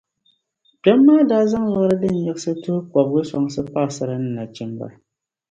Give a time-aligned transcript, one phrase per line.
[0.81, 4.87] Kpem maa daa zaŋ liɣiri din yiɣisi tuhi kobiga soŋsi pagisara ni nachimba.